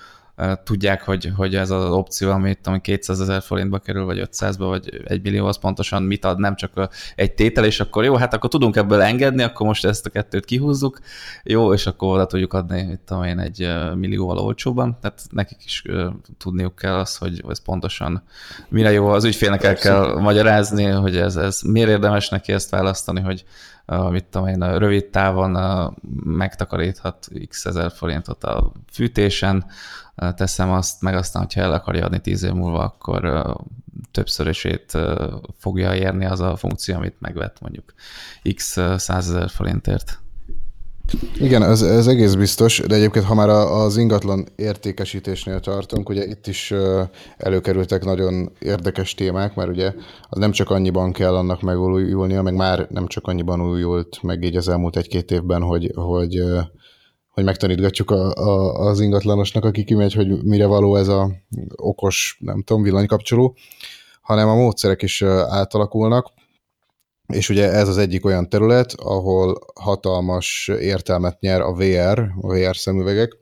[0.64, 5.02] tudják, hogy, hogy ez az opció, amit ami 200 ezer forintba kerül, vagy 500-ba, vagy
[5.04, 8.50] 1 millió, az pontosan mit ad, nem csak egy tétel, és akkor jó, hát akkor
[8.50, 11.00] tudunk ebből engedni, akkor most ezt a kettőt kihúzzuk,
[11.42, 15.82] jó, és akkor oda tudjuk adni, mit tudom én, egy millióval olcsóban, tehát nekik is
[16.38, 18.22] tudniuk kell az, hogy ez pontosan
[18.68, 23.20] mire jó, az ügyfélnek el kell magyarázni, hogy ez, ez miért érdemes neki ezt választani,
[23.20, 23.44] hogy
[24.10, 25.58] mit tudom én, a rövid távon
[26.24, 29.64] megtakaríthat x ezer forintot a fűtésen,
[30.36, 33.46] teszem azt, meg aztán, hogyha el akarja adni tíz év múlva, akkor
[34.10, 34.98] többszörösét
[35.58, 37.94] fogja érni az a funkció, amit megvett mondjuk
[38.54, 40.20] x százezer forintért.
[41.38, 46.46] Igen, ez, ez egész biztos, de egyébként ha már az ingatlan értékesítésnél tartunk, ugye itt
[46.46, 46.74] is
[47.36, 49.92] előkerültek nagyon érdekes témák, mert ugye
[50.28, 54.56] az nem csak annyiban kell annak megújulnia, meg már nem csak annyiban újult meg így
[54.56, 56.42] az elmúlt egy-két évben, hogy, hogy
[57.36, 61.30] hogy megtanítgatjuk a, a, az ingatlanosnak, aki kimegy, hogy mire való ez a
[61.74, 63.56] okos, nem tudom, villanykapcsoló,
[64.20, 66.32] hanem a módszerek is átalakulnak,
[67.32, 72.76] és ugye ez az egyik olyan terület, ahol hatalmas értelmet nyer a VR, a VR
[72.76, 73.36] szemüvegek,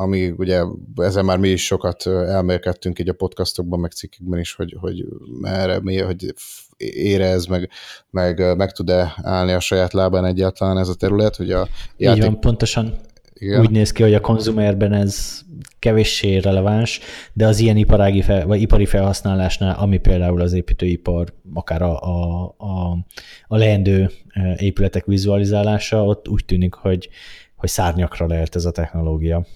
[0.00, 0.62] ami ugye
[0.96, 5.04] ezen már mi is sokat elmélkedtünk így a podcastokban, meg cikkekben is, hogy, hogy
[5.40, 6.34] merre, mi, hogy
[6.76, 7.70] érez, meg,
[8.10, 12.22] meg, meg tud-e állni a saját lábán egyáltalán ez a terület, hogy a játék...
[12.22, 12.94] Így van, pontosan.
[13.32, 13.60] Igen.
[13.60, 15.40] Úgy néz ki, hogy a konzumerben ez
[15.78, 17.00] kevéssé releváns,
[17.32, 22.44] de az ilyen iparági fel, vagy ipari felhasználásnál, ami például az építőipar, akár a, a,
[22.58, 22.98] a,
[23.46, 24.10] a leendő
[24.56, 27.08] épületek vizualizálása, ott úgy tűnik, hogy,
[27.58, 29.46] hogy szárnyakra lehet ez a technológia.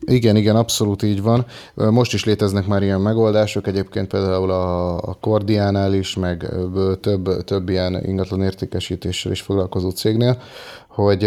[0.00, 1.46] Igen, igen, abszolút így van.
[1.74, 6.48] Most is léteznek már ilyen megoldások, egyébként például a, a Cordiánál is, meg
[7.00, 10.42] több, több ilyen ingatlan értékesítéssel is foglalkozó cégnél,
[10.88, 11.18] hogy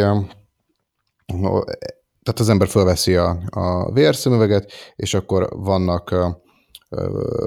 [2.23, 6.15] tehát az ember felveszi a, a VR szemüveget, és akkor vannak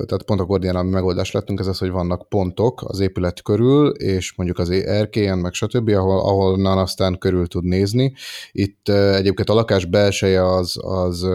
[0.06, 4.34] tehát pont a koordinálami megoldás lettünk, ez az, hogy vannak pontok az épület körül, és
[4.36, 8.14] mondjuk az erkélyen, meg stb., ahol, ahonnan aztán körül tud nézni.
[8.52, 11.26] Itt egyébként a lakás belseje az, az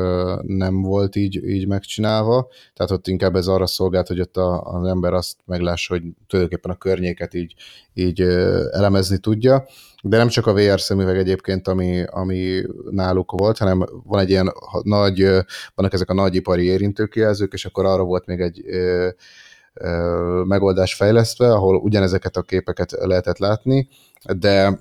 [0.41, 4.87] nem volt így, így megcsinálva, tehát ott inkább ez arra szolgált, hogy ott a, az
[4.87, 7.53] ember azt meglássa, hogy tulajdonképpen a környéket így,
[7.93, 8.21] így
[8.71, 9.65] elemezni tudja
[10.01, 14.53] de nem csak a VR szemüveg egyébként, ami, ami náluk volt, hanem van egy ilyen
[14.83, 15.19] nagy,
[15.75, 19.09] vannak ezek a nagy ipari érintőkijelzők, és akkor arra volt még egy ö,
[19.73, 23.87] ö, megoldás fejlesztve, ahol ugyanezeket a képeket lehetett látni,
[24.37, 24.79] de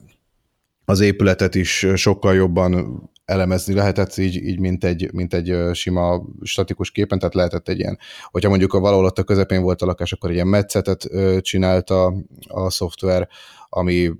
[0.84, 6.90] az épületet is sokkal jobban elemezni lehetett így, így mint, egy, mint egy sima statikus
[6.90, 7.98] képen, tehát lehetett egy ilyen,
[8.30, 11.08] hogyha mondjuk a valahol ott a közepén volt a lakás, akkor egy ilyen metszetet
[11.40, 12.14] csinálta
[12.46, 13.28] a szoftver,
[13.68, 14.12] ami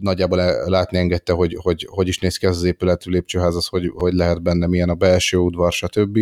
[0.00, 3.92] nagyjából látni engedte, hogy, hogy hogy is néz ki az az épületű lépcsőház, az, hogy,
[3.94, 6.18] hogy lehet benne, milyen a belső udvar, stb.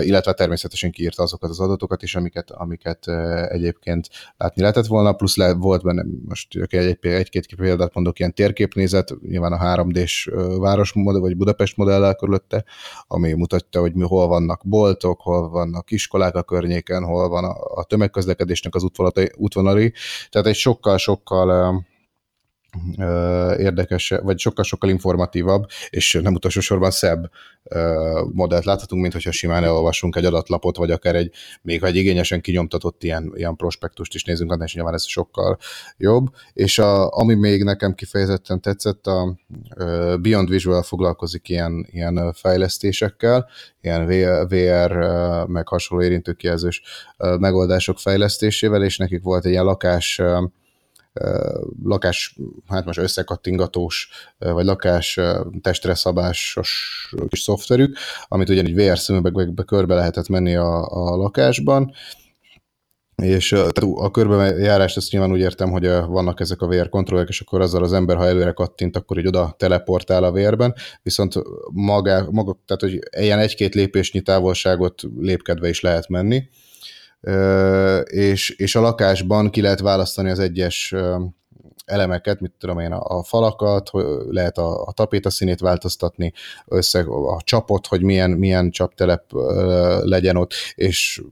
[0.00, 3.08] Illetve természetesen kiírta azokat az adatokat is, amiket, amiket
[3.48, 9.14] egyébként látni lehetett volna, plusz le, volt benne, most egy, egy-két példát mondok, ilyen térképnézet,
[9.20, 12.64] nyilván a 3D-s városmodell, vagy Budapest modellel körülötte,
[13.06, 17.54] ami mutatja, hogy mi hol vannak boltok, hol vannak iskolák a környéken, hol van a,
[17.74, 18.86] a tömegközlekedésnek az
[19.36, 19.92] útvonalai,
[20.30, 21.84] tehát egy sokkal-sokkal
[23.58, 27.30] érdekes, vagy sokkal-sokkal informatívabb, és nem utolsó sorban szebb
[28.32, 31.32] modellt láthatunk, mint hogyha simán elolvasunk egy adatlapot, vagy akár egy,
[31.62, 35.58] még ha egy igényesen kinyomtatott ilyen, ilyen prospektust is nézünk, annál is nyilván ez sokkal
[35.96, 36.26] jobb.
[36.52, 39.36] És a, ami még nekem kifejezetten tetszett, a
[40.20, 43.48] Beyond Visual foglalkozik ilyen, ilyen fejlesztésekkel,
[43.80, 44.06] ilyen
[44.48, 44.92] VR,
[45.46, 46.82] meg hasonló érintőkijelzős
[47.38, 50.20] megoldások fejlesztésével, és nekik volt egy ilyen lakás
[51.82, 52.36] lakás,
[52.68, 55.20] hát most összekattingatós, vagy lakás
[55.60, 57.96] testre szabásos kis szoftverük,
[58.28, 61.94] amit ugyanígy VR szemüvegbe körbe lehetett menni a, a lakásban,
[63.22, 63.52] és
[63.94, 67.82] a körbejárást ezt nyilván úgy értem, hogy vannak ezek a VR kontrollek, és akkor azzal
[67.82, 71.34] az ember, ha előre kattint, akkor így oda teleportál a VR-ben, viszont
[71.72, 76.48] maga, maga tehát hogy ilyen egy-két lépésnyi távolságot lépkedve is lehet menni,
[78.04, 80.94] és, és a lakásban ki lehet választani az egyes
[81.92, 83.90] elemeket, mit tudom én, a, a falakat,
[84.30, 86.32] lehet a, a tapéta színét változtatni,
[86.66, 89.24] össze a csapot, hogy milyen, milyen csaptelep
[90.02, 91.22] legyen ott, és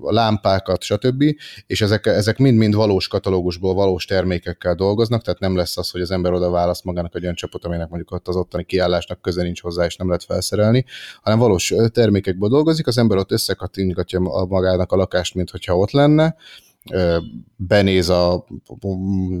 [0.00, 1.24] a lámpákat, stb.
[1.66, 6.10] És ezek, ezek mind-mind valós katalógusból, valós termékekkel dolgoznak, tehát nem lesz az, hogy az
[6.10, 9.62] ember oda választ magának egy olyan csapot, aminek mondjuk ott az ottani kiállásnak köze nincs
[9.62, 10.84] hozzá, és nem lehet felszerelni,
[11.22, 16.36] hanem valós termékekből dolgozik, az ember ott összekattingatja magának a lakást, mint hogyha ott lenne,
[17.56, 18.46] benéz a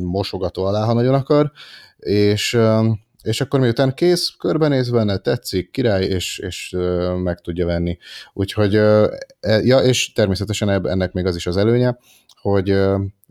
[0.02, 1.52] mosogató alá, ha nagyon akar,
[1.98, 2.58] és,
[3.22, 6.76] és akkor miután kész, körbenéz benne, tetszik, király, és, és
[7.22, 7.98] meg tudja venni.
[8.32, 11.98] Úgyhogy, e, ja, és természetesen ennek még az is az előnye,
[12.40, 12.78] hogy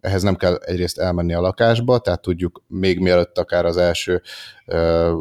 [0.01, 4.21] ehhez nem kell egyrészt elmenni a lakásba, tehát tudjuk még mielőtt akár az első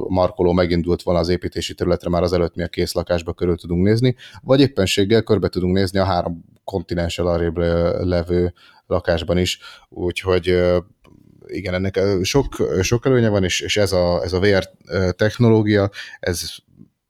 [0.09, 3.85] markoló megindult volna az építési területre, már az előtt mi a kész lakásba körül tudunk
[3.85, 7.57] nézni, vagy éppenséggel körbe tudunk nézni a három kontinenssel arrébb
[8.03, 8.55] levő
[8.88, 10.59] lakásban is, úgyhogy
[11.46, 14.70] igen, ennek sok, sok előnye van, és, és ez, a, ez a VR
[15.12, 16.42] technológia, ez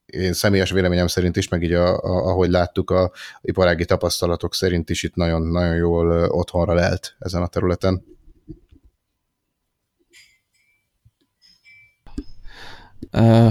[0.06, 4.90] én személyes véleményem szerint is, meg így a, a, ahogy láttuk a iparági tapasztalatok szerint
[4.90, 8.04] is itt nagyon-nagyon jól otthonra lelt ezen a területen.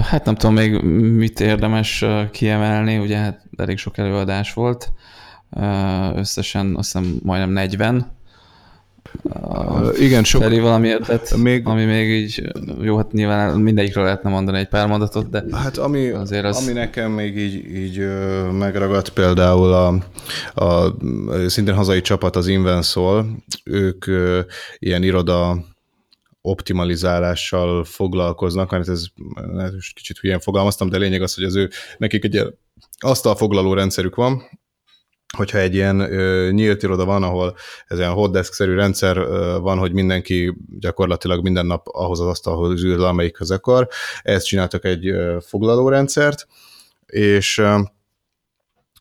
[0.02, 4.92] Hát nem tudom még mit érdemes kiemelni, ugye hát elég sok előadás volt,
[6.14, 8.17] összesen azt hiszem majdnem 40,
[9.22, 10.42] Uh, igen, sok.
[10.42, 11.66] Feri valami ötlet, még...
[11.66, 12.42] ami még így,
[12.80, 16.62] jó, hát nyilván mindegyikről lehetne mondani egy pár mondatot, de hát ami, azért az...
[16.62, 17.98] ami nekem még így, így
[18.52, 19.86] megragadt például a,
[20.64, 20.96] a
[21.46, 23.26] szintén hazai csapat, az Invensol,
[23.64, 24.04] ők
[24.78, 25.64] ilyen iroda
[26.40, 29.04] optimalizálással foglalkoznak, mert ez,
[29.56, 32.42] ez kicsit hülyén fogalmaztam, de lényeg az, hogy az ő, nekik egy
[32.98, 34.42] asztalfoglaló rendszerük van,
[35.36, 39.92] hogyha egy ilyen ö, nyílt iroda van, ahol ez ilyen hotdesk-szerű rendszer ö, van, hogy
[39.92, 43.88] mindenki gyakorlatilag minden nap ahhoz az asztalhoz ül, amelyikhez akar,
[44.22, 46.46] ezt csináltak egy ö, foglalórendszert,
[47.06, 47.78] és ö,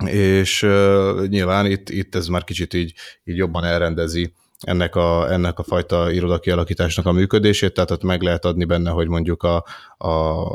[0.06, 5.60] és ö, nyilván itt, itt ez már kicsit így, így jobban elrendezi ennek a, ennek
[5.60, 9.56] a fajta irodakialakításnak a működését, tehát ott meg lehet adni benne, hogy mondjuk a,
[9.98, 10.46] a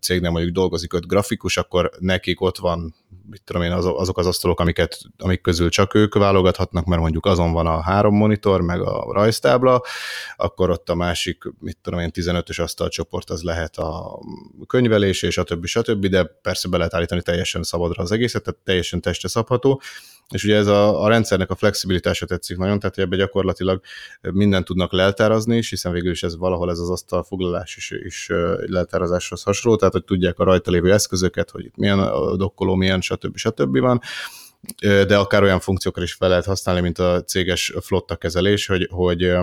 [0.00, 2.94] cégnél mondjuk dolgozik öt grafikus, akkor nekik ott van
[3.32, 7.52] mit tudom én, azok az asztalok, amiket, amik közül csak ők válogathatnak, mert mondjuk azon
[7.52, 9.82] van a három monitor, meg a rajztábla,
[10.36, 14.18] akkor ott a másik, mit tudom én, 15-ös asztalcsoport az lehet a
[14.66, 18.60] könyvelés, és a többi, stb., de persze be lehet állítani teljesen szabadra az egészet, tehát
[18.64, 19.82] teljesen testre szabható,
[20.32, 23.80] és ugye ez a, a rendszernek a flexibilitása tetszik nagyon, tehát ebbe gyakorlatilag
[24.20, 28.28] mindent tudnak leltárazni is, hiszen végül is ez valahol ez az asztal foglalás is, is
[28.66, 31.98] leltárazáshoz hasonló, tehát hogy tudják a rajta lévő eszközöket, hogy itt milyen
[32.36, 33.21] dokkoló, milyen, stb.
[33.34, 33.78] Stb.
[33.78, 34.00] van
[34.80, 39.34] de akár olyan funkciókkal is fel lehet használni, mint a céges flotta kezelés, hogy, hogy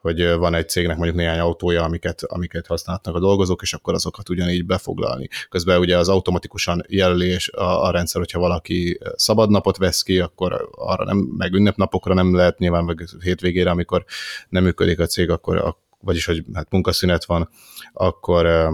[0.00, 4.28] hogy van egy cégnek mondjuk néhány autója, amiket, amiket használnak a dolgozók, és akkor azokat
[4.28, 5.28] ugyanígy befoglalni.
[5.48, 11.04] Közben ugye az automatikusan jelöli a, a rendszer, hogyha valaki szabadnapot vesz ki, akkor arra
[11.04, 14.04] nem, meg ünnepnapokra nem lehet, nyilván meg hétvégére, amikor
[14.48, 17.48] nem működik a cég, akkor, vagyis hogy hát munkaszünet van,
[17.92, 18.70] akkor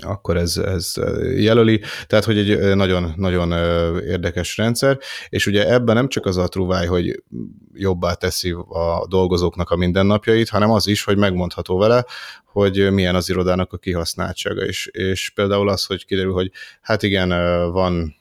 [0.00, 0.92] akkor ez, ez
[1.36, 1.80] jelöli.
[2.06, 3.52] Tehát, hogy egy nagyon, nagyon
[4.00, 7.22] érdekes rendszer, és ugye ebben nem csak az a truváj, hogy
[7.74, 12.04] jobbá teszi a dolgozóknak a mindennapjait, hanem az is, hogy megmondható vele,
[12.44, 17.28] hogy milyen az irodának a kihasználtsága, és, és például az, hogy kiderül, hogy hát igen,
[17.72, 18.19] van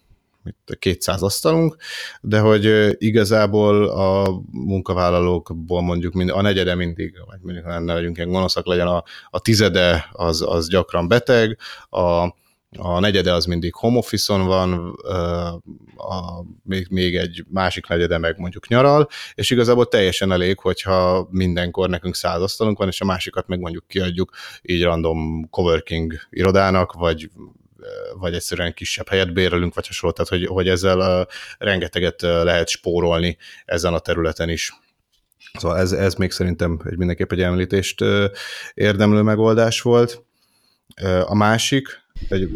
[0.79, 1.75] 200 asztalunk,
[2.21, 8.29] de hogy igazából a munkavállalókból mondjuk mind, a negyede mindig, vagy mondjuk ne legyünk ilyen
[8.29, 11.57] gonoszak, legyen a, a tizede az, az gyakran beteg,
[11.89, 12.33] a,
[12.77, 14.93] a negyede az mindig home office van,
[15.97, 21.89] a, még, még egy másik negyede meg mondjuk nyaral, és igazából teljesen elég, hogyha mindenkor
[21.89, 27.29] nekünk száz asztalunk van, és a másikat meg mondjuk kiadjuk így random coworking irodának, vagy
[28.13, 33.93] vagy egyszerűen kisebb helyet bérelünk, vagy hasonló, tehát hogy, hogy ezzel rengeteget lehet spórolni ezen
[33.93, 34.73] a területen is.
[35.53, 38.03] Szóval ez, ez még szerintem egy mindenképp egy említést
[38.73, 40.23] érdemlő megoldás volt.
[41.25, 41.87] A másik,
[42.29, 42.49] egy,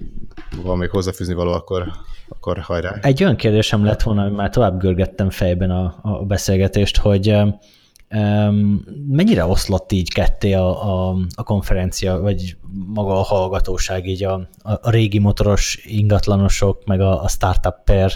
[0.63, 1.91] van még hozzáfűzni való, akkor,
[2.29, 2.97] akkor hajrá.
[3.01, 7.36] Egy olyan kérdésem lett volna, hogy már tovább görgettem fejben a, a beszélgetést, hogy
[9.08, 12.58] mennyire oszlott így ketté a, a, a konferencia, vagy
[12.93, 18.12] maga a hallgatóság így a, a, régi motoros ingatlanosok, meg a, a startup per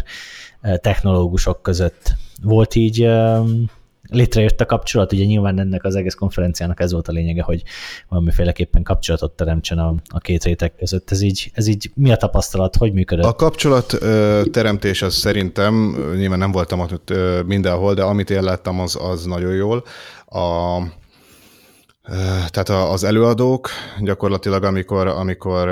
[0.61, 2.15] eh, technológusok között?
[2.43, 3.09] Volt így
[4.09, 7.63] létrejött a kapcsolat, ugye nyilván ennek az egész konferenciának ez volt a lényege, hogy
[8.09, 11.11] valamiféleképpen kapcsolatot teremtsen a, a két réteg között.
[11.11, 13.25] Ez így, ez így mi a tapasztalat, hogy működött?
[13.25, 18.43] A kapcsolat ö, teremtés az szerintem, nyilván nem voltam ott ö, mindenhol, de amit én
[18.43, 19.83] láttam, az, az nagyon jól.
[20.25, 20.79] A,
[22.49, 25.69] tehát az előadók gyakorlatilag, amikor, amikor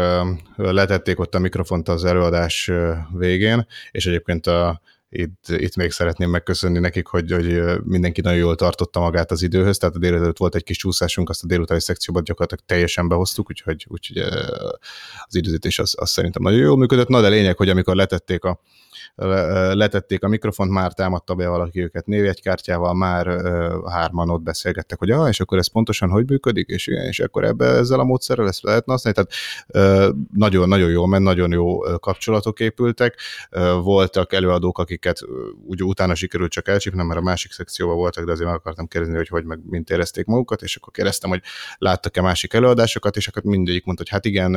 [0.56, 2.72] letették ott a mikrofont az előadás
[3.18, 8.56] végén, és egyébként a, itt, itt még szeretném megköszönni nekik, hogy, hogy mindenki nagyon jól
[8.56, 12.24] tartotta magát az időhöz, tehát a délelőtt volt egy kis csúszásunk, azt a délutáni szekcióban
[12.24, 14.18] gyakorlatilag teljesen behoztuk, úgyhogy, úgyhogy
[15.26, 17.08] az időzítés az, az szerintem nagyon jól működött.
[17.08, 18.62] Na de lényeg, hogy amikor letették a,
[19.16, 23.28] letették a mikrofont, már támadta be valaki őket névjegykártyával, már
[23.90, 27.44] hárman ott beszélgettek, hogy ah, és akkor ez pontosan hogy működik, és igen, és akkor
[27.44, 29.34] ebbe ezzel a módszerrel ezt lehetne használni, tehát
[30.34, 33.20] nagyon, nagyon jó, mert nagyon jó kapcsolatok épültek,
[33.82, 35.20] voltak előadók, akiket
[35.68, 39.16] úgy utána sikerült csak elcsípnem, mert a másik szekcióban voltak, de azért meg akartam kérdezni,
[39.16, 41.42] hogy hogy meg mint érezték magukat, és akkor kérdeztem, hogy
[41.78, 44.56] láttak-e másik előadásokat, és akkor mindegyik mondta, hogy hát igen,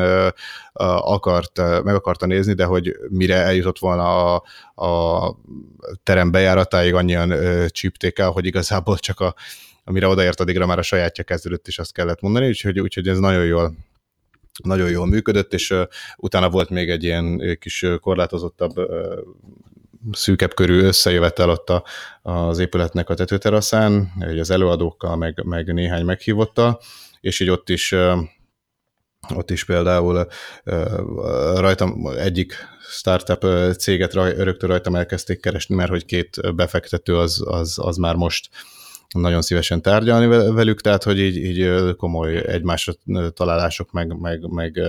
[0.99, 4.43] akart, meg akarta nézni, de hogy mire eljutott volna a,
[4.75, 5.35] a
[6.03, 9.35] terem bejáratáig annyian ö, csípték el, hogy igazából csak a,
[9.85, 13.45] amire odaért, addigra már a sajátja kezdődött, és azt kellett mondani, úgyhogy, úgyhogy ez nagyon
[13.45, 13.75] jól
[14.63, 15.83] nagyon jól működött, és uh,
[16.17, 19.19] utána volt még egy ilyen kis korlátozottabb, uh,
[20.13, 21.85] szűkebb körű összejövetel ott a,
[22.23, 26.81] az épületnek a tetőteraszán, az előadókkal, meg, meg néhány meghívottal,
[27.21, 28.19] és így ott is uh,
[29.35, 30.27] ott is például
[31.55, 32.55] rajtam egyik
[32.91, 33.47] startup
[33.79, 38.49] céget raj, rögtön rajtam elkezdték keresni, mert hogy két befektető az, az, az már most
[39.15, 42.93] nagyon szívesen tárgyalni velük, tehát hogy így, így komoly egymásra
[43.35, 44.81] találások, meg, meg, meg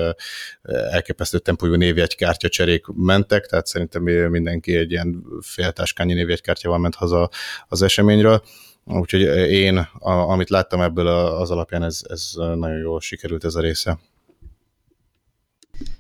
[0.92, 7.30] elképesztő tempójú névjegykártya cserék mentek, tehát szerintem mindenki egy ilyen féltáskányi névjegykártyával ment haza
[7.68, 8.44] az eseményről.
[8.86, 13.62] Úgyhogy én, a, amit láttam ebből az alapján, ez, ez nagyon jól sikerült ez a
[13.62, 14.00] része.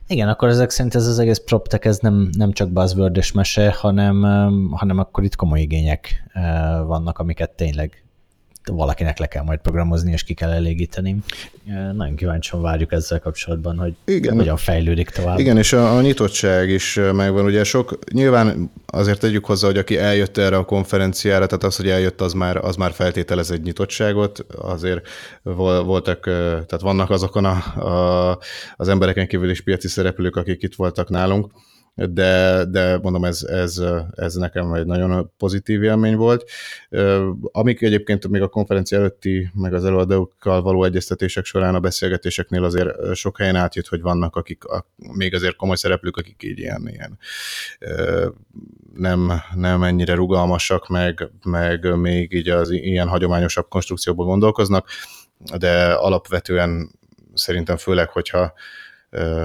[0.08, 4.22] Igen, akkor ezek szerint ez az egész PropTech, ez nem, nem csak buzzword mese, hanem,
[4.72, 6.24] hanem akkor itt komoly igények
[6.86, 8.04] vannak, amiket tényleg
[8.66, 11.18] valakinek le kell majd programozni, és ki kell elégíteni.
[11.94, 14.36] Nagyon kíváncsian várjuk ezzel kapcsolatban, hogy Igen.
[14.36, 15.40] hogyan fejlődik tovább.
[15.40, 17.46] Igen, és a, a nyitottság is megvan.
[17.46, 21.90] Ugye sok, nyilván azért tegyük hozzá, hogy aki eljött erre a konferenciára, tehát az, hogy
[21.90, 24.46] eljött, az már, az már feltételez egy nyitottságot.
[24.62, 25.08] Azért
[25.44, 28.40] voltak, tehát vannak azokon a, a,
[28.76, 31.52] az embereken kívül is piaci szereplők, akik itt voltak nálunk,
[32.08, 33.82] de, de mondom, ez, ez,
[34.16, 36.50] ez nekem egy nagyon pozitív élmény volt.
[37.52, 43.16] Amik egyébként még a konferencia előtti, meg az előadókkal való egyeztetések során a beszélgetéseknél azért
[43.16, 47.18] sok helyen átjött, hogy vannak, akik a, még azért komoly szereplők, akik így ilyen, ilyen
[48.94, 54.88] nem, nem ennyire rugalmasak, meg, meg még így az ilyen hagyományosabb konstrukcióban gondolkoznak,
[55.58, 56.92] de alapvetően
[57.34, 58.54] szerintem főleg, hogyha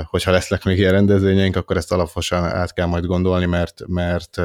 [0.04, 4.40] hogyha lesznek még ilyen rendezvényeink, akkor ezt alaposan át kell majd gondolni, mert, mert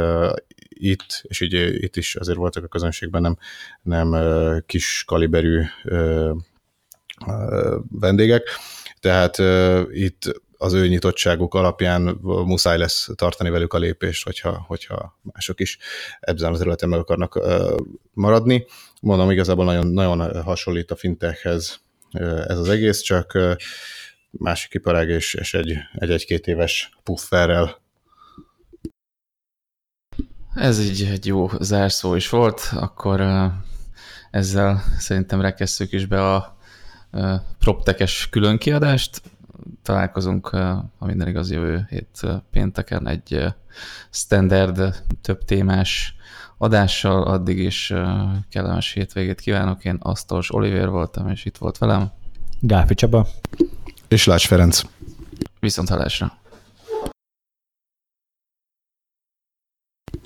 [0.70, 3.38] itt, és ugye itt is azért voltak a közönségben nem,
[3.82, 4.16] nem
[4.66, 5.64] kis kaliberű
[7.92, 8.44] vendégek,
[9.00, 9.38] tehát
[9.92, 15.78] itt az ő nyitottságuk alapján muszáj lesz tartani velük a lépést, hogyha, hogyha mások is
[16.20, 17.40] ebben az területen meg akarnak
[18.14, 18.66] maradni.
[19.02, 21.80] Mondom, igazából nagyon, nagyon hasonlít a fintechhez
[22.48, 23.38] ez az egész, csak
[24.32, 27.82] másik iparág és, és egy, egy egy-két éves pufferrel.
[30.56, 33.22] Ez így egy jó zárszó is volt, akkor
[34.32, 36.58] ezzel szerintem rekesszük is be a
[37.60, 39.22] proptekes különkiadást.
[39.84, 42.22] Találkozunk, ha minden igaz, jövő hét
[42.52, 43.46] pénteken egy
[44.10, 46.16] standard, több témás
[46.58, 47.24] adással.
[47.24, 47.94] Addig is
[48.50, 49.86] kellemes hétvégét kívánok.
[49.86, 52.12] Én Asztalos Oliver voltam, és itt volt velem.
[52.60, 53.28] Gáfi Csaba
[54.10, 54.82] és Lács Ferenc.
[55.60, 56.38] Viszont hallásra.